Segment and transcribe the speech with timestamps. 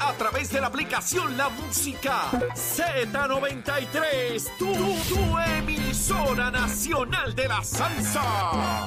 [0.00, 4.56] A través de la aplicación La Música Z93.
[4.58, 8.86] Tu, tu emisora nacional de la salsa.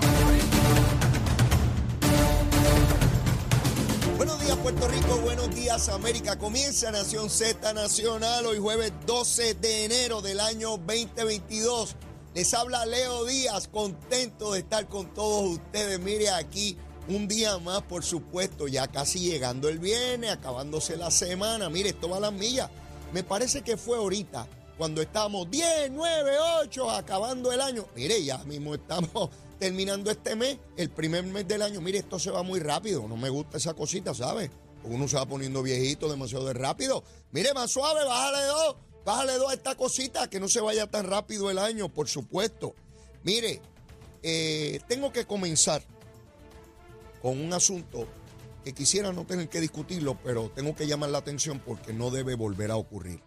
[4.17, 6.37] Buenos días Puerto Rico, buenos días América.
[6.37, 11.95] Comienza Nación Z Nacional hoy jueves 12 de enero del año 2022.
[12.35, 15.99] Les habla Leo Díaz, contento de estar con todos ustedes.
[15.99, 16.77] Mire aquí
[17.09, 21.69] un día más, por supuesto, ya casi llegando el viernes, acabándose la semana.
[21.69, 22.69] Mire, esto va a las millas.
[23.11, 27.87] Me parece que fue ahorita cuando estábamos 10, 9, 8, acabando el año.
[27.95, 29.29] Mire, ya mismo estamos
[29.59, 31.81] terminando este mes, el primer mes del año.
[31.81, 33.07] Mire, esto se va muy rápido.
[33.07, 34.51] No me gusta esa cosita, ¿sabes?
[34.83, 37.03] Uno se va poniendo viejito demasiado de rápido.
[37.31, 38.75] Mire, más suave, bájale dos.
[39.03, 42.75] Bájale dos a esta cosita, que no se vaya tan rápido el año, por supuesto.
[43.23, 43.61] Mire,
[44.21, 45.83] eh, tengo que comenzar
[47.21, 48.07] con un asunto
[48.63, 52.35] que quisiera no tener que discutirlo, pero tengo que llamar la atención porque no debe
[52.35, 53.21] volver a ocurrir.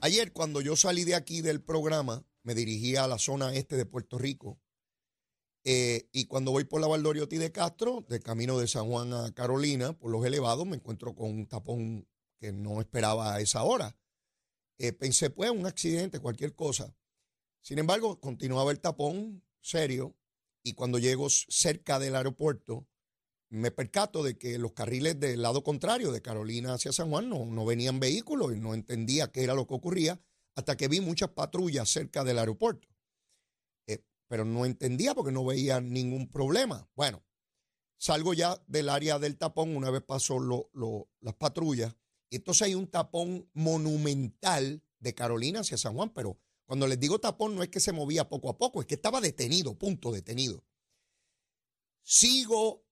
[0.00, 3.86] Ayer, cuando yo salí de aquí del programa, me dirigí a la zona este de
[3.86, 4.58] Puerto Rico,
[5.66, 9.32] eh, y cuando voy por la Valdoriotti de Castro, de camino de San Juan a
[9.32, 12.06] Carolina, por los elevados, me encuentro con un tapón
[12.38, 13.96] que no esperaba a esa hora.
[14.76, 16.94] Eh, pensé, pues, un accidente, cualquier cosa.
[17.62, 20.14] Sin embargo, continuaba el tapón serio
[20.62, 22.86] y cuando llego cerca del aeropuerto,
[23.54, 27.44] me percato de que los carriles del lado contrario, de Carolina hacia San Juan, no,
[27.44, 30.20] no venían vehículos y no entendía qué era lo que ocurría
[30.54, 32.88] hasta que vi muchas patrullas cerca del aeropuerto
[34.28, 36.88] pero no entendía porque no veía ningún problema.
[36.94, 37.22] Bueno,
[37.98, 40.38] salgo ya del área del tapón una vez pasó
[41.20, 41.94] las patrullas.
[42.30, 47.20] Y entonces hay un tapón monumental de Carolina hacia San Juan, pero cuando les digo
[47.20, 50.64] tapón no es que se movía poco a poco, es que estaba detenido, punto, detenido.
[52.02, 52.83] Sigo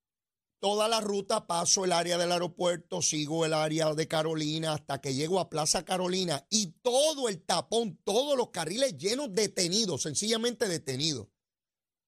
[0.63, 5.13] toda la ruta, paso el área del aeropuerto, sigo el área de Carolina hasta que
[5.13, 11.27] llego a Plaza Carolina y todo el tapón, todos los carriles llenos detenidos, sencillamente detenidos.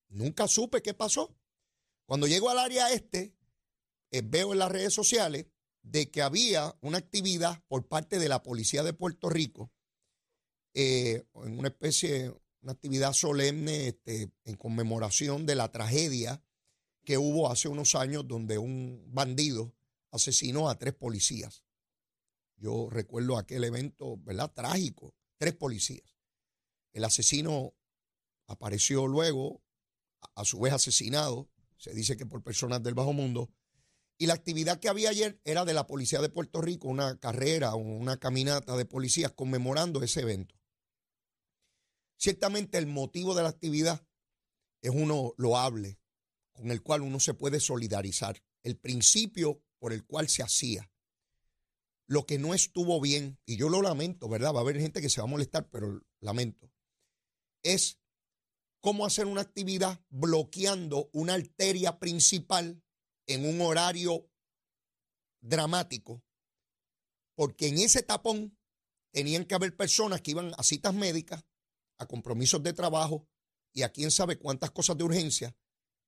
[0.09, 1.37] Nunca supe qué pasó.
[2.07, 3.35] Cuando llego al área este,
[4.13, 5.47] eh, veo en las redes sociales
[5.83, 9.73] de que había una actividad por parte de la Policía de Puerto Rico,
[10.75, 16.44] eh, en una especie, una actividad solemne este, en conmemoración de la tragedia
[17.05, 19.75] que hubo hace unos años donde un bandido
[20.11, 21.65] asesinó a tres policías.
[22.57, 24.53] Yo recuerdo aquel evento, ¿verdad?
[24.53, 26.17] Trágico, tres policías.
[26.93, 27.75] El asesino
[28.47, 29.63] apareció luego
[30.35, 33.51] a su vez asesinado, se dice que por personas del bajo mundo.
[34.17, 37.75] Y la actividad que había ayer era de la Policía de Puerto Rico, una carrera
[37.75, 40.55] una caminata de policías conmemorando ese evento.
[42.17, 44.07] Ciertamente el motivo de la actividad
[44.81, 45.99] es uno loable,
[46.55, 48.43] con el cual uno se puede solidarizar.
[48.63, 50.91] El principio por el cual se hacía.
[52.07, 54.55] Lo que no estuvo bien, y yo lo lamento, ¿verdad?
[54.55, 56.71] Va a haber gente que se va a molestar, pero lamento,
[57.63, 57.99] es
[58.81, 62.83] cómo hacer una actividad bloqueando una arteria principal
[63.27, 64.31] en un horario
[65.41, 66.23] dramático,
[67.35, 68.57] porque en ese tapón
[69.13, 71.45] tenían que haber personas que iban a citas médicas,
[71.99, 73.27] a compromisos de trabajo
[73.73, 75.57] y a quién sabe cuántas cosas de urgencia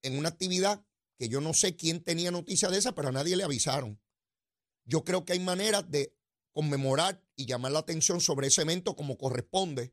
[0.07, 0.85] en una actividad
[1.19, 4.01] que yo no sé quién tenía noticia de esa, pero a nadie le avisaron.
[4.85, 6.17] Yo creo que hay maneras de
[6.53, 9.93] conmemorar y llamar la atención sobre ese evento como corresponde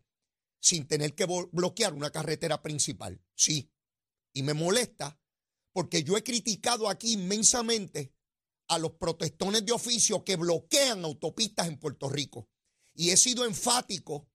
[0.60, 3.22] sin tener que bloquear una carretera principal.
[3.36, 3.72] Sí.
[4.34, 5.20] Y me molesta
[5.74, 8.14] porque yo he criticado aquí inmensamente
[8.68, 12.50] a los protestones de oficio que bloquean autopistas en Puerto Rico.
[12.94, 14.30] Y he sido enfático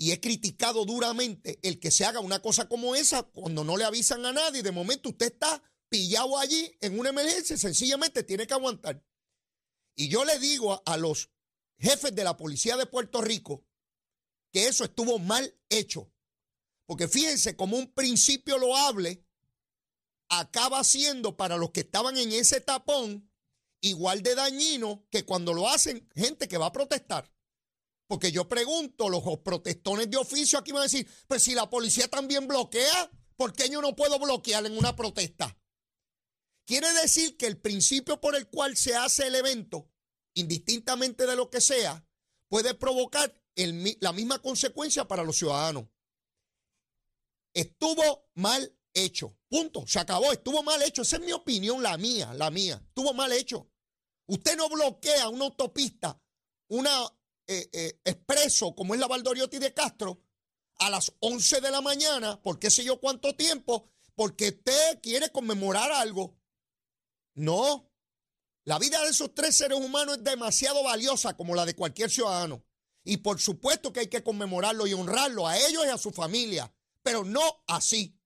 [0.00, 3.84] y he criticado duramente el que se haga una cosa como esa cuando no le
[3.84, 4.62] avisan a nadie.
[4.62, 9.04] De momento usted está pillado allí en una emergencia, sencillamente tiene que aguantar.
[9.94, 11.28] Y yo le digo a, los
[11.78, 13.66] jefes de la policía de Puerto Rico
[14.50, 16.10] que eso estuvo mal hecho.
[16.86, 19.22] Porque fíjense, como un principio loable,
[20.30, 23.30] acaba siendo para los que estaban en ese tapón
[23.82, 27.30] igual de dañino que cuando lo hacen gente que va a protestar.
[28.10, 32.08] Porque yo pregunto, los protestones de oficio aquí van a decir, pues si la policía
[32.08, 35.56] también bloquea, ¿por qué yo no puedo bloquear en una protesta?
[36.66, 39.92] Quiere decir que el principio por el cual se hace el evento,
[40.34, 42.04] indistintamente de lo que sea,
[42.48, 45.86] puede provocar la misma consecuencia para los ciudadanos.
[47.54, 49.38] Estuvo mal hecho.
[49.48, 49.86] Punto.
[49.86, 50.32] Se acabó.
[50.32, 51.02] Estuvo mal hecho.
[51.02, 52.82] Esa es mi opinión, la mía, la mía.
[52.88, 53.70] Estuvo mal hecho.
[54.26, 56.20] Usted no bloquea una autopista,
[56.66, 57.06] una
[57.52, 60.22] eh, eh, expreso como es la Valdoriotti de Castro
[60.78, 65.32] a las 11 de la mañana, por qué sé yo cuánto tiempo, porque usted quiere
[65.32, 66.38] conmemorar algo.
[67.34, 67.90] No.
[68.62, 72.64] La vida de esos tres seres humanos es demasiado valiosa como la de cualquier ciudadano.
[73.02, 76.72] Y por supuesto que hay que conmemorarlo y honrarlo a ellos y a su familia,
[77.02, 78.16] pero no así.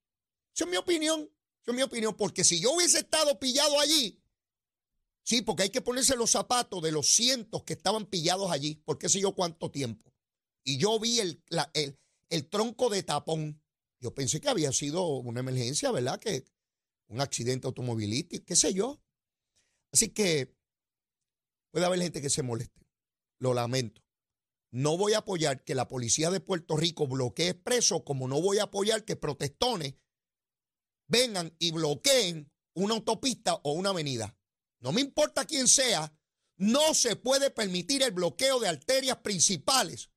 [0.55, 1.23] Esa es mi opinión.
[1.63, 4.23] Esa es mi opinión, porque si yo hubiese estado pillado allí,
[5.25, 9.09] sí, porque hay que ponerse los zapatos de los cientos que estaban pillados allí, porque
[9.09, 10.13] sé yo cuánto tiempo.
[10.65, 11.43] Y yo vi el,
[12.31, 13.61] el, tronco de tapón.
[14.01, 16.19] Yo pensé que había sido una emergencia, ¿verdad?
[16.19, 16.45] Que
[17.09, 19.03] un accidente automovilístico, qué sé yo.
[19.93, 20.55] Así que
[21.71, 22.81] puede haber gente que se moleste.
[23.39, 24.03] Lo lamento.
[24.71, 28.59] No voy a apoyar que la policía de Puerto Rico bloquee expreso, como no voy
[28.59, 29.95] a apoyar que protestones
[31.07, 34.37] vengan y bloqueen una autopista o una avenida.
[34.85, 36.13] No me importa quién sea,
[36.57, 40.11] no se puede permitir el bloqueo de arterias principales,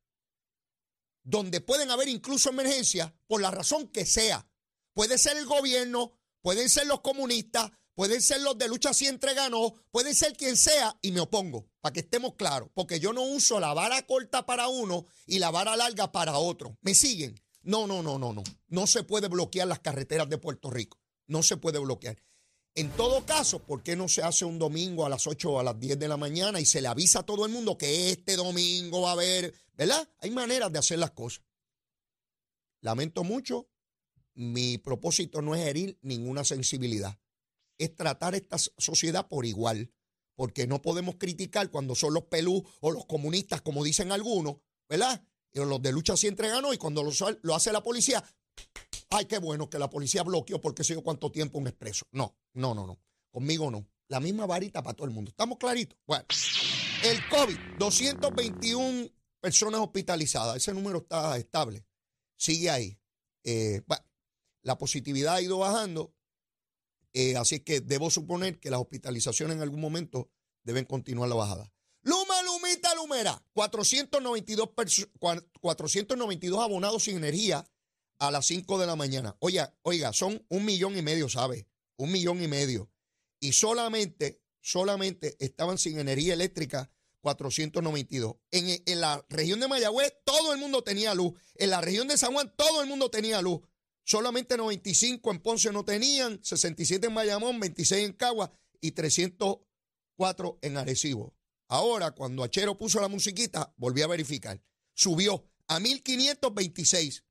[1.24, 4.46] donde pueden haber incluso emergencias por la razón que sea.
[4.92, 9.74] Puede ser el gobierno, pueden ser los comunistas, pueden ser los de lucha siempre ganó,
[9.90, 13.62] puede ser quien sea y me opongo, para que estemos claros, porque yo no uso
[13.62, 16.78] la vara corta para uno y la vara larga para otro.
[16.81, 17.42] ¿Me siguen?
[17.62, 18.44] No, no, no, no, no.
[18.68, 21.00] No se puede bloquear las carreteras de Puerto Rico.
[21.25, 22.22] No se puede bloquear.
[22.78, 25.64] En todo caso, ¿por qué no se hace un domingo a las 8 o a
[25.64, 28.36] las 10 de la mañana y se le avisa a todo el mundo que este
[28.36, 30.08] domingo va a haber, ¿verdad?
[30.20, 31.44] Hay maneras de hacer las cosas.
[32.82, 33.68] Lamento mucho,
[34.36, 37.20] mi propósito no es herir ninguna sensibilidad
[37.78, 39.92] es tratar esta sociedad por igual,
[40.36, 44.58] porque no podemos criticar cuando son los pelú o los comunistas, como dicen algunos,
[44.90, 45.24] ¿verdad?
[45.52, 48.24] Y los de lucha siempre ganó y cuando lo, hace la policía,
[49.09, 52.06] ay, qué bueno que la policía bloqueó porque sé yo cuánto tiempo un expreso.
[52.12, 53.00] No, no, no, no.
[53.31, 53.88] Conmigo no.
[54.07, 55.30] La misma varita para todo el mundo.
[55.30, 55.98] ¿Estamos claritos?
[56.06, 56.25] Bueno,
[57.04, 59.09] el COVID, 221
[59.42, 60.57] personas hospitalizadas.
[60.57, 61.86] Ese número está estable.
[62.38, 62.98] Sigue ahí.
[63.44, 64.06] Eh, bueno,
[64.62, 66.13] la positividad ha ido bajando.
[67.13, 70.30] Eh, así que debo suponer que las hospitalizaciones en algún momento
[70.63, 71.74] deben continuar la bajada.
[72.04, 73.44] Luma, Lumita, Lumera.
[73.54, 74.69] 492,
[75.59, 77.65] 492 abonados sin energía
[78.19, 79.36] a las 5 de la mañana.
[79.40, 81.68] Oiga, oiga, son un millón y medio, ¿sabe?
[81.98, 82.90] Un millón y medio.
[83.40, 86.92] Y solamente, solamente estaban sin energía eléctrica
[87.22, 88.36] 492.
[88.52, 91.34] En, en la región de Mayagüez todo el mundo tenía luz.
[91.56, 93.62] En la región de San Juan todo el mundo tenía luz.
[94.04, 100.78] Solamente 95 en Ponce no tenían, 67 en Bayamón, 26 en Cagua y 304 en
[100.78, 101.36] Arecibo.
[101.68, 104.62] Ahora, cuando Achero puso la musiquita, volví a verificar.
[104.94, 107.25] Subió a 1526.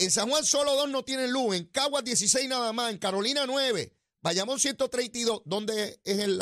[0.00, 3.44] En San Juan solo dos no tienen luz, en Cagua 16 nada más, en Carolina
[3.44, 3.92] 9,
[4.22, 5.42] Bayamón 132.
[5.44, 6.40] ¿Dónde es el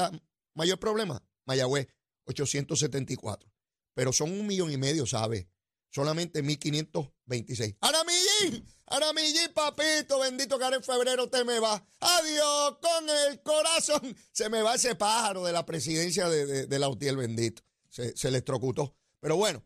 [0.55, 1.21] mayor problema?
[1.45, 1.89] Mayagüez
[2.27, 3.51] 874.
[3.95, 5.49] Pero son un millón y medio, ¿sabes?
[5.91, 7.75] Solamente 1526.
[7.81, 11.85] Aramillín, Aramillín, papito, bendito que ahora en febrero te me va.
[11.99, 14.17] Adiós, con el corazón.
[14.31, 17.65] Se me va ese pájaro de la presidencia de, la UTI, bendito.
[17.89, 18.95] Se, se electrocutó.
[19.19, 19.65] Pero bueno,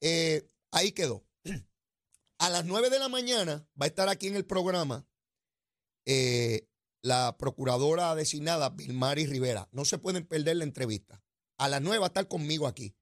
[0.00, 1.26] eh, ahí quedó.
[2.38, 5.08] A las 9 de la mañana va a estar aquí en el programa
[6.06, 6.68] eh,
[7.02, 9.68] la procuradora designada Vilmari Rivera.
[9.72, 11.22] No se pueden perder la entrevista.
[11.58, 12.94] A las 9 va a estar conmigo aquí.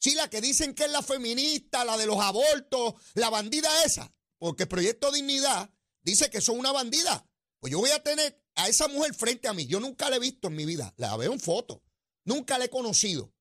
[0.00, 4.12] Sí, la que dicen que es la feminista, la de los abortos, la bandida esa.
[4.38, 5.70] Porque Proyecto Dignidad
[6.02, 7.24] dice que son una bandida.
[7.60, 9.66] Pues yo voy a tener a esa mujer frente a mí.
[9.66, 10.92] Yo nunca la he visto en mi vida.
[10.96, 11.84] La veo en foto.
[12.24, 13.32] Nunca la he conocido.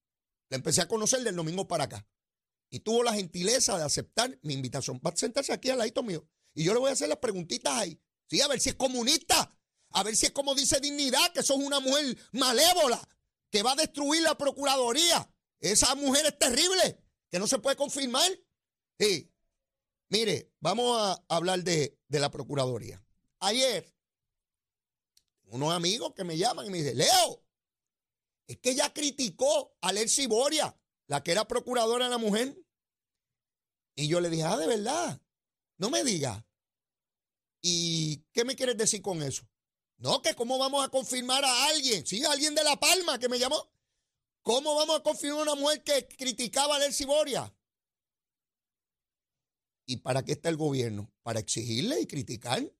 [0.49, 2.07] La empecé a conocer del domingo para acá.
[2.71, 4.99] Y tuvo la gentileza de aceptar mi invitación.
[5.05, 6.25] Va a sentarse aquí al ladito mío.
[6.55, 8.01] Y yo le voy a hacer las preguntitas ahí.
[8.27, 9.55] Sí, a ver si es comunista.
[9.91, 13.07] A ver si es como dice Dignidad, que sos una mujer malévola,
[13.49, 15.29] que va a destruir la Procuraduría.
[15.59, 16.97] Esa mujer es terrible,
[17.29, 18.31] que no se puede confirmar.
[18.97, 19.29] Sí.
[20.09, 23.03] Mire, vamos a hablar de, la Procuraduría.
[23.39, 23.93] Ayer,
[25.45, 27.43] unos amigos que me llaman y me dicen, Leo,
[28.47, 30.75] es que ella criticó a Lercy Boria,
[31.07, 32.57] la que era procuradora de la mujer.
[33.95, 35.21] Y yo le dije, ah, de verdad,
[35.77, 36.45] no me diga.
[37.61, 39.47] ¿Y qué me quieres decir con eso?
[39.97, 42.05] No, que cómo vamos a confirmar a alguien.
[42.05, 43.71] Sí, alguien de La Palma que me llamó.
[44.41, 47.53] ¿Cómo vamos a confirmar una mujer que criticaba a Delcy Boria?
[49.85, 51.11] ¿Y para qué está el gobierno?
[51.21, 52.71] Para exigirle y criticar.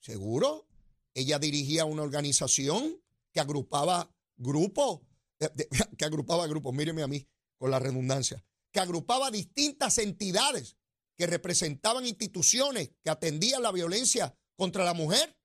[0.00, 0.66] Seguro.
[1.14, 3.00] Ella dirigía una organización
[3.32, 5.00] que agrupaba grupos,
[5.98, 7.26] que agrupaba grupos, míreme a mí,
[7.56, 10.76] con la redundancia, que agrupaba distintas entidades
[11.16, 15.36] que representaban instituciones que atendían la violencia contra la mujer.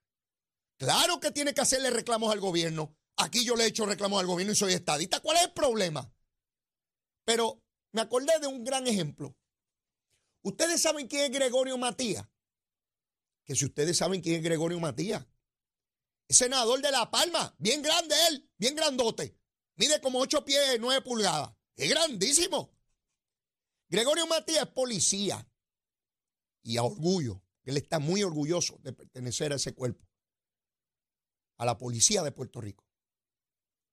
[0.78, 2.96] Claro que tiene que hacerle reclamos al gobierno.
[3.18, 5.20] Aquí yo le he hecho reclamos al gobierno y soy estadista.
[5.22, 6.14] ¿Cuál es el problema?
[7.26, 9.36] Pero me acordé de un gran ejemplo.
[10.44, 12.28] Ustedes saben quién es Gregorio Matías.
[13.46, 15.26] Que si ustedes saben quién es Gregorio Matías,
[16.28, 19.38] es senador de La Palma, bien grande él, bien grandote.
[19.76, 21.54] Mide como 8 pies 9 pulgadas.
[21.76, 22.75] Es grandísimo.
[23.88, 25.48] Gregorio Matías es policía
[26.64, 27.42] y a orgullo.
[27.64, 30.08] Él está muy orgulloso de pertenecer a ese cuerpo,
[31.58, 32.86] a la policía de Puerto Rico,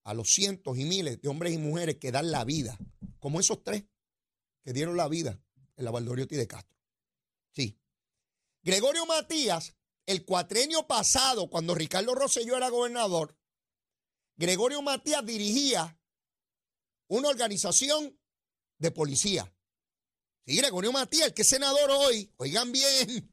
[0.04, 2.78] a los cientos y miles de hombres y mujeres que dan la vida,
[3.18, 3.84] como esos tres
[4.62, 5.40] que dieron la vida
[5.76, 6.78] en la Valdoriotti de Castro.
[7.52, 7.78] Sí.
[8.62, 9.74] Gregorio Matías,
[10.06, 13.36] el cuatrenio pasado, cuando Ricardo Rosselló era gobernador,
[14.36, 15.98] Gregorio Matías dirigía
[17.08, 18.18] una organización
[18.78, 19.51] de policía
[20.44, 23.32] Sí, Gregorio Matías, que es senador hoy, oigan bien.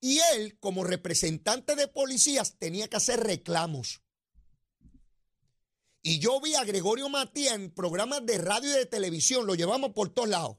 [0.00, 4.02] Y él, como representante de policías, tenía que hacer reclamos.
[6.02, 9.92] Y yo vi a Gregorio Matías en programas de radio y de televisión, lo llevamos
[9.94, 10.58] por todos lados,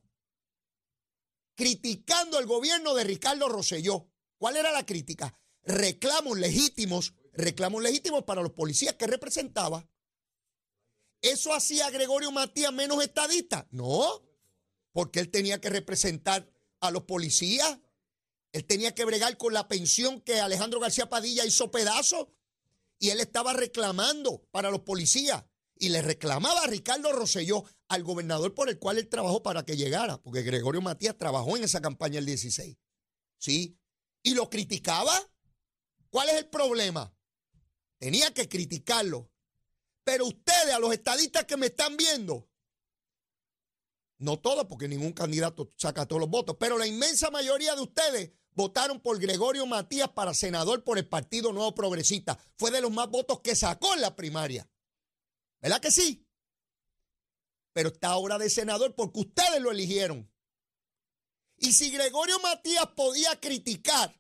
[1.53, 4.09] criticando el gobierno de Ricardo Rosselló.
[4.39, 5.39] ¿Cuál era la crítica?
[5.61, 9.87] Reclamos legítimos, reclamos legítimos para los policías que representaba.
[11.21, 13.67] ¿Eso hacía a Gregorio Matías menos estadista?
[13.69, 14.23] No,
[14.95, 16.49] porque él tenía que representar
[16.79, 17.79] a los policías,
[18.53, 22.33] él tenía que bregar con la pensión que Alejandro García Padilla hizo pedazo
[22.97, 25.43] y él estaba reclamando para los policías
[25.77, 29.75] y le reclamaba a Ricardo Rosselló, al gobernador por el cual él trabajó para que
[29.75, 32.77] llegara, porque Gregorio Matías trabajó en esa campaña el 16.
[33.37, 33.77] ¿Sí?
[34.23, 35.11] Y lo criticaba.
[36.09, 37.13] ¿Cuál es el problema?
[37.97, 39.29] Tenía que criticarlo.
[40.05, 42.47] Pero ustedes, a los estadistas que me están viendo,
[44.17, 48.31] no todos, porque ningún candidato saca todos los votos, pero la inmensa mayoría de ustedes
[48.51, 52.39] votaron por Gregorio Matías para senador por el Partido Nuevo Progresista.
[52.57, 54.69] Fue de los más votos que sacó en la primaria.
[55.61, 56.25] ¿Verdad que sí?
[57.73, 60.31] Pero está ahora de senador porque ustedes lo eligieron.
[61.57, 64.17] Y si Gregorio Matías podía criticar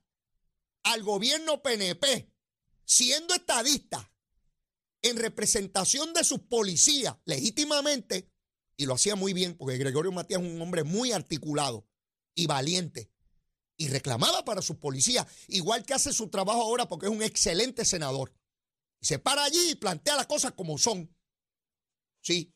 [0.83, 2.31] al gobierno PNP
[2.83, 4.11] siendo estadista
[5.01, 8.31] en representación de sus policías legítimamente,
[8.77, 11.87] y lo hacía muy bien, porque Gregorio Matías es un hombre muy articulado
[12.33, 13.11] y valiente.
[13.77, 17.83] Y reclamaba para sus policías, igual que hace su trabajo ahora, porque es un excelente
[17.85, 18.33] senador.
[19.01, 21.13] Y se para allí y plantea las cosas como son.
[22.21, 22.53] Sí.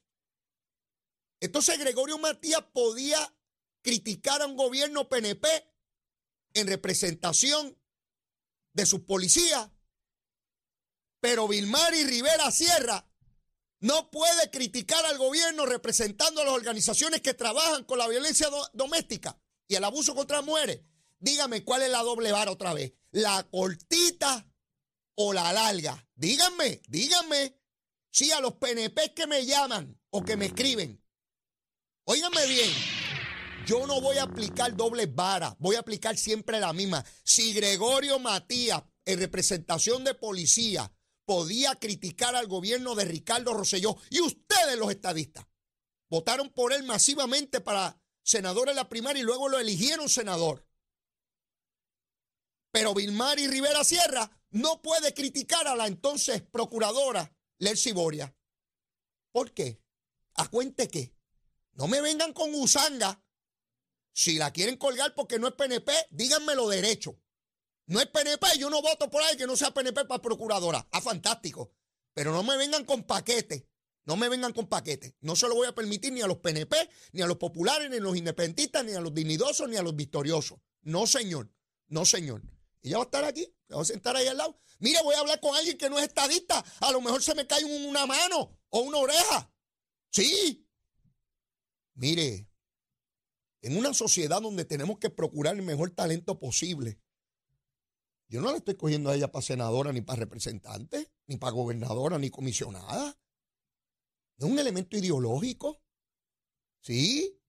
[1.41, 3.35] Entonces Gregorio Matías podía
[3.81, 5.47] criticar a un gobierno PNP
[6.53, 7.77] en representación
[8.73, 9.69] de sus policías,
[11.21, 13.08] pero Vilmar y Rivera Sierra
[13.81, 19.39] no puede criticar al gobierno representando a las organizaciones que trabajan con la violencia doméstica
[19.67, 20.81] y el abuso contra mujeres.
[21.19, 22.93] Dígame cuál es la doble vara otra vez.
[23.11, 24.47] ¿La cortita
[25.15, 26.07] o la larga?
[26.15, 27.57] Díganme, díganme.
[28.11, 31.01] Sí, a los PNP que me llaman o que me escriben.
[32.05, 32.69] Óiganme bien.
[33.65, 37.05] Yo no voy a aplicar doble vara, voy a aplicar siempre la misma.
[37.23, 40.91] Si Gregorio Matías, en representación de policía,
[41.29, 43.95] podía criticar al gobierno de Ricardo Rosselló.
[44.09, 45.45] Y ustedes, los estadistas,
[46.09, 50.65] votaron por él masivamente para senador en la primaria y luego lo eligieron senador.
[52.71, 58.35] Pero Vilmar y Rivera Sierra no puede criticar a la entonces procuradora Lercy Boria.
[59.31, 59.83] ¿Por qué?
[60.33, 61.13] ¿A cuente?
[61.73, 63.23] No me vengan con usanga.
[64.13, 67.21] Si la quieren colgar porque no es PNP, díganmelo derecho.
[67.89, 70.87] No es PNP, yo no voto por ahí que no sea PNP para procuradora.
[70.91, 71.73] Ah, fantástico.
[72.13, 73.63] Pero no me vengan con paquetes.
[74.05, 75.15] No me vengan con paquetes.
[75.21, 76.75] No se lo voy a permitir ni a los PNP,
[77.13, 79.95] ni a los populares, ni a los independentistas, ni a los dignidosos, ni a los
[79.95, 80.59] victoriosos.
[80.83, 81.51] No, señor.
[81.87, 82.43] No, señor.
[82.83, 83.51] Ella va a estar aquí.
[83.73, 84.59] Va a sentar ahí al lado.
[84.77, 86.63] Mire, voy a hablar con alguien que no es estadista.
[86.81, 89.51] A lo mejor se me cae una mano o una oreja.
[90.11, 90.63] Sí.
[91.95, 92.47] Mire,
[93.63, 96.99] en una sociedad donde tenemos que procurar el mejor talento posible,
[98.29, 102.19] yo no le estoy cogiendo a ella para senadora, ni para representante, ni para gobernadora,
[102.19, 103.19] ni comisionada.
[104.37, 105.81] Es un elemento ideológico.
[106.81, 107.41] ¿Sí?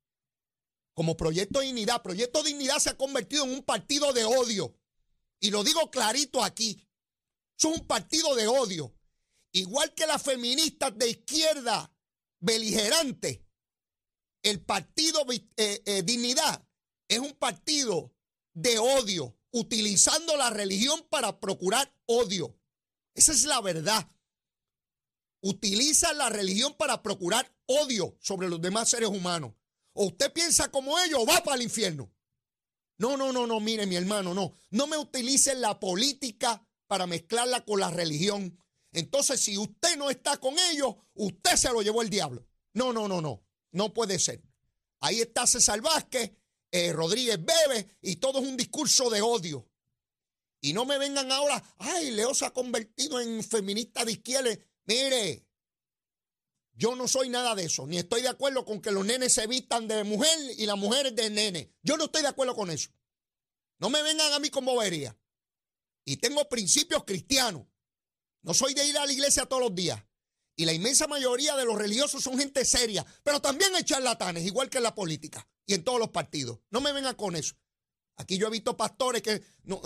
[0.95, 2.03] Como Proyecto Dignidad.
[2.03, 4.75] Proyecto Dignidad se ha convertido en un partido de odio.
[5.39, 6.89] Y lo digo clarito aquí.
[7.59, 8.97] Es un partido de odio.
[9.53, 11.95] Igual que las feministas de izquierda
[12.39, 13.47] beligerante,
[14.43, 16.67] el partido eh, eh, Dignidad
[17.07, 18.15] es un partido
[18.55, 22.59] de odio utilizando la religión para procurar odio.
[23.14, 24.11] Esa es la verdad.
[25.42, 29.54] Utiliza la religión para procurar odio sobre los demás seres humanos.
[29.92, 32.12] O usted piensa como ellos va para el infierno.
[32.99, 34.54] No, no, no, no, mire mi hermano, no.
[34.71, 38.59] No me utilicen la política para mezclarla con la religión.
[38.92, 42.47] Entonces, si usted no está con ellos, usted se lo llevó el diablo.
[42.75, 43.42] No, no, no, no.
[43.73, 44.42] No puede ser.
[45.00, 46.33] Ahí está César Vázquez,
[46.71, 49.69] eh, Rodríguez Bebe y todo es un discurso de odio.
[50.61, 54.50] Y no me vengan ahora, ay, Leo se ha convertido en feminista de izquierda.
[54.85, 55.47] Mire,
[56.75, 59.47] yo no soy nada de eso, ni estoy de acuerdo con que los nenes se
[59.47, 61.75] vistan de mujer y las mujeres de nene.
[61.83, 62.91] Yo no estoy de acuerdo con eso.
[63.79, 65.19] No me vengan a mí con bobería.
[66.05, 67.67] Y tengo principios cristianos.
[68.43, 70.03] No soy de ir a la iglesia todos los días.
[70.61, 74.69] Y la inmensa mayoría de los religiosos son gente seria, pero también hay charlatanes, igual
[74.69, 76.59] que en la política y en todos los partidos.
[76.69, 77.55] No me vengan con eso.
[78.17, 79.43] Aquí yo he visto pastores que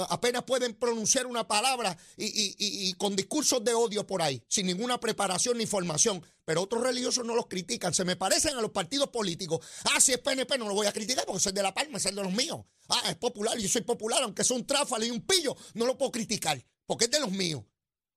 [0.08, 5.58] apenas pueden pronunciar una palabra y, con discursos de odio por ahí, sin ninguna preparación
[5.58, 6.20] ni formación.
[6.44, 9.64] Pero otros religiosos no los critican, se me parecen a los partidos políticos.
[9.84, 12.06] Ah, si es PNP no lo voy a criticar porque soy de La Palma, es
[12.06, 12.64] el de los míos.
[12.88, 15.96] Ah, es popular, yo soy popular, aunque sea un tráfalo y un pillo, no lo
[15.96, 17.62] puedo criticar porque es de los míos.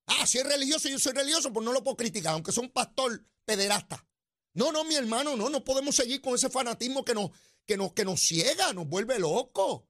[0.08, 2.70] Ah, si es religioso yo soy religioso, pues no lo puedo criticar, aunque sea un
[2.70, 4.06] pastor pederasta.
[4.54, 7.30] No, no, mi hermano, no, no podemos seguir con ese fanatismo que nos,
[7.66, 9.82] que nos, que nos ciega, nos vuelve locos.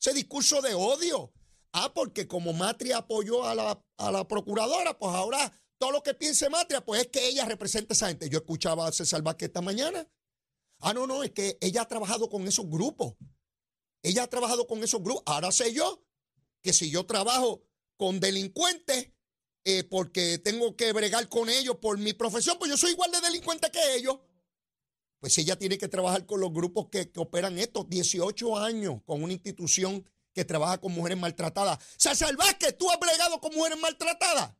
[0.00, 1.32] Ese discurso de odio.
[1.72, 6.14] Ah, porque como Matria apoyó a la, a la procuradora, pues ahora todo lo que
[6.14, 8.30] piense Matria, pues es que ella representa a esa gente.
[8.30, 10.08] Yo escuchaba a César Vázquez esta mañana.
[10.80, 13.14] Ah, no, no, es que ella ha trabajado con esos grupos.
[14.02, 15.22] Ella ha trabajado con esos grupos.
[15.26, 16.02] Ahora sé yo
[16.62, 17.62] que si yo trabajo
[17.96, 19.12] con delincuentes,
[19.68, 23.20] eh, porque tengo que bregar con ellos por mi profesión, pues yo soy igual de
[23.20, 24.20] delincuente que ellos.
[25.18, 29.32] Pues ella tiene que trabajar con los grupos que, operan estos 18 años con una
[29.32, 31.80] institución que trabaja con mujeres maltratadas.
[31.96, 34.54] César que tú has bregado con mujeres maltratadas.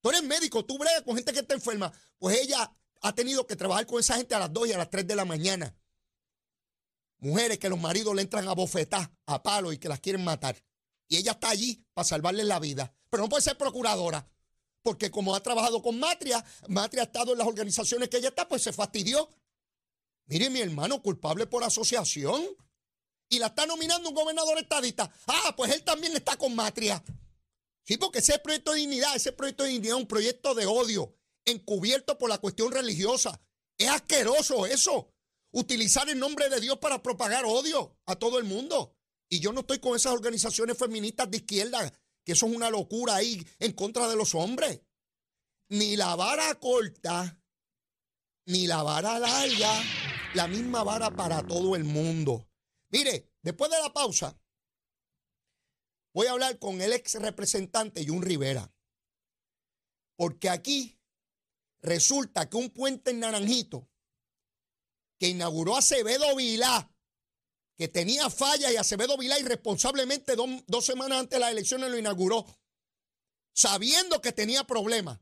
[0.00, 1.92] Tú eres médico, tú bregas con gente que está enferma.
[2.18, 4.88] Pues ella ha tenido que trabajar con esa gente a las 2 y a las
[4.88, 5.76] 3 de la mañana.
[7.18, 10.56] Mujeres que los maridos le entran a bofetar, a palo y que las quieren matar.
[11.06, 12.94] Y ella está allí para salvarles la vida.
[13.12, 14.26] Pero no puede ser procuradora.
[14.80, 18.48] Porque como ha trabajado con Matria, Matria ha estado en las organizaciones que ella está,
[18.48, 19.28] pues se fastidió.
[20.28, 22.42] Mire, mi hermano, culpable por asociación.
[23.28, 25.12] Y la está nominando un gobernador estadista.
[25.26, 27.04] Ah, pues él también está con Matria.
[27.84, 31.14] Sí, porque ese proyecto de dignidad, ese proyecto de dignidad es un proyecto de odio,
[31.44, 33.42] encubierto por la cuestión religiosa.
[33.76, 35.12] Es asqueroso eso.
[35.50, 38.96] Utilizar el nombre de Dios para propagar odio a todo el mundo.
[39.28, 41.92] Y yo no estoy con esas organizaciones feministas de izquierda,
[42.24, 44.80] que eso es una locura ahí en contra de los hombres.
[45.68, 47.40] Ni la vara corta,
[48.46, 49.82] ni la vara larga
[50.34, 52.48] la misma vara para todo el mundo.
[52.90, 54.38] Mire, después de la pausa,
[56.14, 58.72] voy a hablar con el ex representante Jun Rivera.
[60.16, 60.98] Porque aquí
[61.82, 63.88] resulta que un puente en Naranjito
[65.18, 66.91] que inauguró Acevedo Vilá,
[67.76, 72.46] que tenía falla y Acevedo Vilá irresponsablemente dos, semanas antes de las elecciones lo inauguró,
[73.52, 75.20] sabiendo que tenía problemas.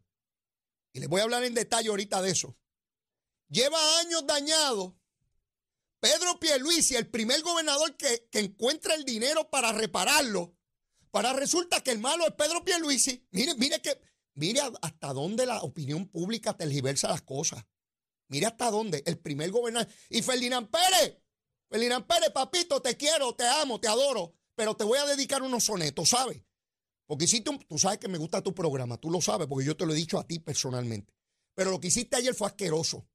[0.92, 2.56] Y les voy a hablar en detalle ahorita de eso.
[3.48, 5.00] Lleva años dañado
[6.00, 10.56] Pedro Pierluisi, el primer gobernador que, encuentra el dinero para repararlo,
[11.10, 13.26] para resulta que el malo es Pedro Pierluisi.
[13.30, 14.00] Mire, mire que,
[14.34, 17.64] mire hasta dónde la opinión pública tergiversa las cosas.
[18.28, 19.92] Mire hasta dónde el primer gobernador.
[20.08, 21.19] Y Ferdinand Pérez,
[21.70, 25.64] Ferdinand Pérez, papito, te quiero, te amo, te adoro, pero te voy a dedicar unos
[25.64, 26.42] sonetos, ¿sabes?
[27.06, 29.76] Porque hiciste un, tú sabes que me gusta tu programa, tú lo sabes, porque yo
[29.76, 31.14] te lo he dicho a ti personalmente.
[31.54, 33.09] Pero lo que hiciste ayer fue asqueroso,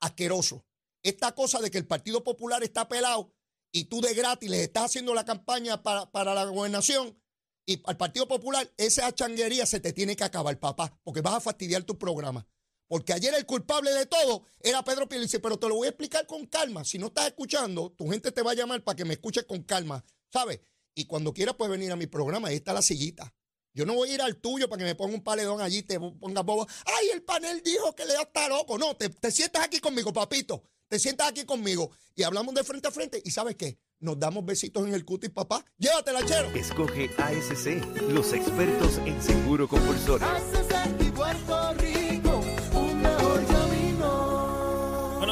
[0.00, 0.64] asqueroso
[1.02, 3.34] esta cosa de que el Partido Popular está pelado
[3.72, 7.18] y tú de gratis le estás haciendo la campaña para, la gobernación
[7.66, 11.40] y al Partido Popular, esa changuería se te tiene que acabar, papá, porque vas a
[11.40, 12.46] fastidiar tu programa.
[12.92, 16.26] Porque ayer el culpable de todo era Pedro Pierluisi, pero te lo voy a explicar
[16.26, 16.84] con calma.
[16.84, 19.62] Si no estás escuchando, tu gente te va a llamar para que me escuches con
[19.62, 20.60] calma, ¿sabes?
[20.94, 23.34] Y cuando quieras puedes venir a mi programa, ahí está la sillita.
[23.72, 25.98] Yo no voy a ir al tuyo para que me ponga un paledón allí, te
[25.98, 26.66] ponga bobo.
[26.84, 28.76] Ay, el panel dijo que le está loco.
[28.76, 32.86] No, te, te sientas aquí conmigo, papito te sientas aquí conmigo y hablamos de frente
[32.86, 33.78] a frente y ¿sabes qué?
[34.00, 35.64] Nos damos besitos en el cutis, papá.
[35.78, 36.50] Llévatela, chero.
[36.54, 40.26] Escoge ASC, los expertos en seguro compulsorio.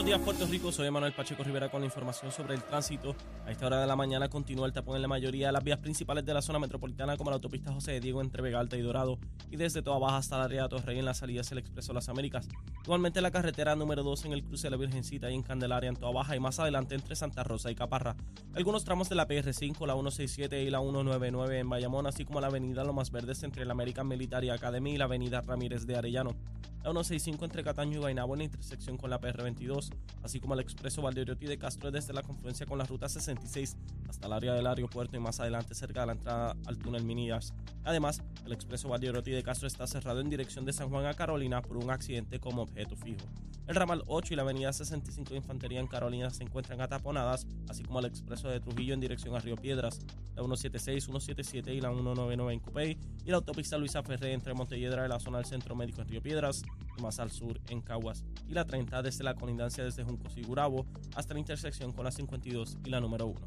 [0.00, 0.72] Buenos días, Puerto Rico.
[0.72, 3.14] Soy Manuel Pacheco Rivera con la información sobre el tránsito.
[3.44, 5.78] A esta hora de la mañana continúa el tapón en la mayoría de las vías
[5.78, 8.80] principales de la zona metropolitana, como la autopista José de Diego entre Vega Alta y
[8.80, 9.18] Dorado,
[9.50, 12.08] y desde toda baja hasta la Ría Torrey en la salida hacia el Expreso Las
[12.08, 12.48] Américas.
[12.82, 15.96] Igualmente la carretera número 2 en el cruce de la Virgencita y en Candelaria en
[15.96, 18.16] Toa Baja y más adelante entre Santa Rosa y Caparra.
[18.54, 22.46] Algunos tramos de la PR5, la 167 y la 199 en Bayamón, así como la
[22.46, 26.34] avenida Lomas Verdes entre la American Military Academy y la avenida Ramírez de Arellano.
[26.82, 29.90] La 165 entre Cataño y Guaynabo en la intersección con la PR22,
[30.22, 33.76] así como el expreso Valdeoriotti de Castro desde la confluencia con la ruta 66
[34.08, 37.54] hasta el área del aeropuerto y más adelante cerca de la entrada al túnel Minillas.
[37.84, 41.62] Además, el expreso Valdeoriotti de Castro está cerrado en dirección de San Juan a Carolina
[41.62, 43.26] por un accidente como objeto fijo.
[43.70, 47.84] El ramal 8 y la avenida 65 de Infantería en Carolina se encuentran ataponadas, así
[47.84, 50.00] como el expreso de Trujillo en dirección a Río Piedras,
[50.34, 55.06] la 176, 177 y la 199 en Cupey, y la autopista Luisa Ferré entre Montelledra
[55.06, 56.64] y la zona del Centro Médico en Río Piedras,
[57.00, 60.84] más al sur en Caguas, y la 30 desde la colindancia desde Juncos y Gurabo
[61.14, 63.38] hasta la intersección con la 52 y la número 1.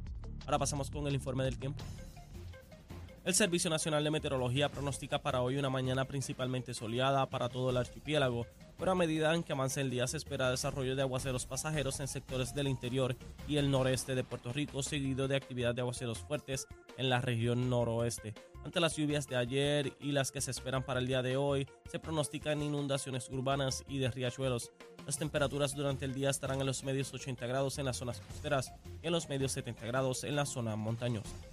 [0.46, 1.84] Ahora pasamos con el informe del tiempo.
[3.26, 7.78] El Servicio Nacional de Meteorología pronostica para hoy una mañana principalmente soleada para todo el
[7.78, 8.46] archipiélago,
[8.78, 12.08] pero a medida en que avance el día se espera desarrollo de aguaceros pasajeros en
[12.08, 13.16] sectores del interior
[13.48, 17.70] y el noreste de Puerto Rico, seguido de actividad de aguaceros fuertes en la región
[17.70, 18.34] noroeste.
[18.64, 21.68] Ante las lluvias de ayer y las que se esperan para el día de hoy,
[21.92, 24.72] se pronostican inundaciones urbanas y de riachuelos.
[25.06, 28.74] Las temperaturas durante el día estarán en los medios 80 grados en las zonas costeras
[29.02, 31.53] y en los medios 70 grados en la zona montañosa.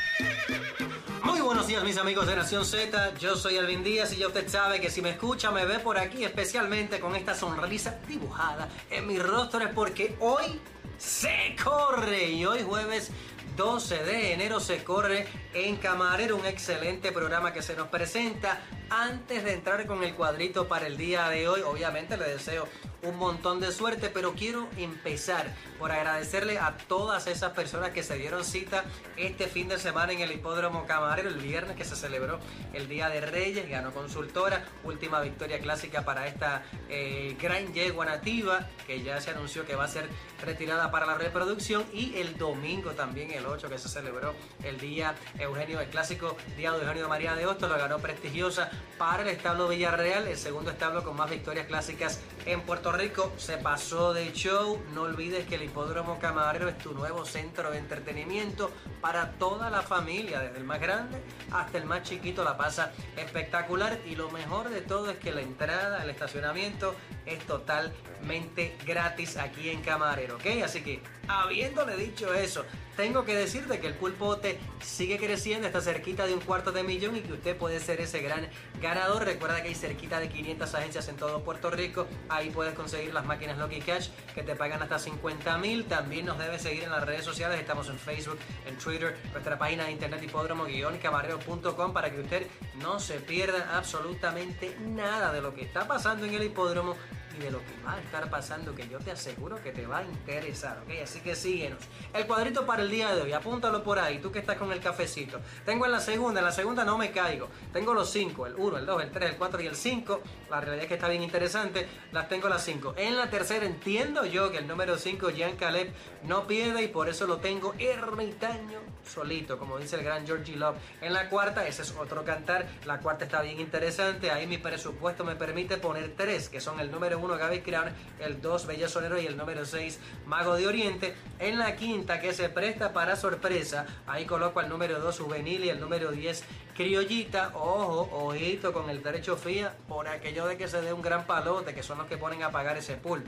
[1.23, 4.47] Muy buenos días mis amigos de Nación Z, yo soy Alvin Díaz y ya usted
[4.47, 9.07] sabe que si me escucha, me ve por aquí, especialmente con esta sonrisa dibujada en
[9.07, 10.59] mi rostro, es porque hoy
[10.97, 13.11] se corre y hoy jueves
[13.55, 18.61] 12 de enero se corre en Camarero, un excelente programa que se nos presenta.
[18.93, 22.67] Antes de entrar con el cuadrito para el día de hoy, obviamente le deseo
[23.03, 25.47] un montón de suerte, pero quiero empezar
[25.79, 28.83] por agradecerle a todas esas personas que se dieron cita
[29.17, 32.39] este fin de semana en el Hipódromo Camarero, el viernes que se celebró
[32.73, 38.67] el Día de Reyes, ganó consultora, última victoria clásica para esta eh, gran yegua nativa
[38.85, 40.07] que ya se anunció que va a ser
[40.43, 45.15] retirada para la reproducción y el domingo también el 8 que se celebró el día
[45.39, 49.67] Eugenio, el clásico Día de Eugenio María de Hostos, lo ganó prestigiosa para el establo
[49.67, 53.31] Villarreal, el segundo establo con más victorias clásicas en Puerto Rico.
[53.37, 57.79] Se pasó de show, no olvides que el Hipódromo Camarero es tu nuevo centro de
[57.79, 62.91] entretenimiento para toda la familia, desde el más grande hasta el más chiquito, la pasa
[63.17, 69.37] espectacular y lo mejor de todo es que la entrada, el estacionamiento es totalmente gratis
[69.37, 70.63] aquí en Camarero, ¿ok?
[70.63, 72.65] Así que, habiéndole dicho eso,
[72.95, 77.15] tengo que decirte que el pulpote sigue creciendo, está cerquita de un cuarto de millón
[77.15, 78.47] y que usted puede ser ese gran
[78.79, 79.25] ganador.
[79.25, 82.07] Recuerda que hay cerquita de 500 agencias en todo Puerto Rico.
[82.29, 85.85] Ahí puedes conseguir las máquinas Lucky Cash que te pagan hasta 50 mil.
[85.85, 87.59] También nos debe seguir en las redes sociales.
[87.59, 93.19] Estamos en Facebook, en Twitter, nuestra página de internet hipódromo-camarero.com para que usted no se
[93.19, 96.95] pierda absolutamente nada de lo que está pasando en el hipódromo
[97.41, 100.03] de lo que va a estar pasando que yo te aseguro que te va a
[100.03, 101.01] interesar, ¿ok?
[101.03, 101.79] Así que síguenos.
[102.13, 104.79] El cuadrito para el día de hoy, apúntalo por ahí, tú que estás con el
[104.79, 105.39] cafecito.
[105.65, 107.49] Tengo en la segunda, en la segunda no me caigo.
[107.73, 110.21] Tengo los cinco, el 1, el 2, el 3, el 4 y el 5.
[110.49, 112.95] La realidad es que está bien interesante, las tengo las 5.
[112.97, 115.91] En la tercera entiendo yo que el número 5, Jean Caleb,
[116.23, 120.77] no pierde y por eso lo tengo ermitaño solito, como dice el gran Georgie Love.
[121.01, 125.23] En la cuarta, ese es otro cantar, la cuarta está bien interesante, ahí mi presupuesto
[125.23, 127.89] me permite poner tres, que son el número 1 Gaby Crown,
[128.19, 131.15] el 2 Bella Solero y el número 6 Mago de Oriente.
[131.39, 135.69] En la quinta, que se presta para sorpresa, ahí coloco al número 2 Juvenil y
[135.69, 136.43] el número 10
[136.75, 137.51] Criollita.
[137.55, 141.73] Ojo, ojito con el derecho FIA, por aquello de que se dé un gran palote,
[141.73, 143.23] que son los que ponen a pagar ese pool.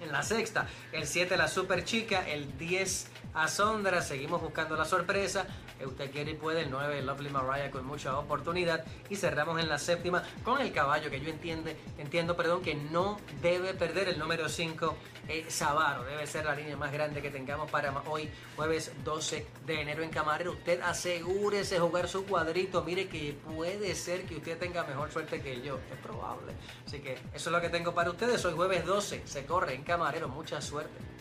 [0.00, 3.10] En la sexta, el 7 la super chica, el 10
[3.46, 5.46] Sondra, seguimos buscando la sorpresa.
[5.84, 8.84] Usted quiere y puede, el 9 Lovely Mariah con mucha oportunidad.
[9.10, 13.18] Y cerramos en la séptima con el caballo que yo entiende, entiendo perdón, que no
[13.42, 14.96] debe perder el número 5
[15.28, 16.04] eh, Sabaro.
[16.04, 20.08] Debe ser la línea más grande que tengamos para hoy, jueves 12 de enero en
[20.08, 20.52] Camarero.
[20.52, 22.82] Usted asegúrese jugar su cuadrito.
[22.84, 25.78] Mire que puede ser que usted tenga mejor suerte que yo.
[25.92, 26.54] Es probable.
[26.86, 28.42] Así que eso es lo que tengo para ustedes.
[28.46, 30.28] Hoy jueves 12 se corre en Camarero.
[30.28, 31.15] Mucha suerte.